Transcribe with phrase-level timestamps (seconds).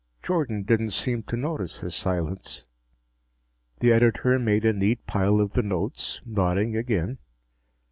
[0.23, 2.65] Jordan didn't seem to notice his silence.
[3.81, 7.19] The editor made a neat pile of the notes, nodding again.